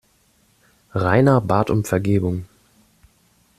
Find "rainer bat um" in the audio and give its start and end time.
0.95-1.85